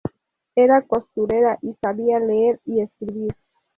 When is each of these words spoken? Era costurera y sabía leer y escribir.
Era 0.55 0.81
costurera 0.81 1.59
y 1.61 1.77
sabía 1.83 2.19
leer 2.19 2.59
y 2.65 2.81
escribir. 2.81 3.35